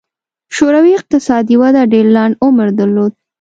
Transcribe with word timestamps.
شوروي 0.55 0.91
اقتصادي 0.99 1.55
وده 1.61 1.81
ډېر 1.93 2.05
لنډ 2.15 2.33
عمر 2.43 2.67
درلود. 2.79 3.11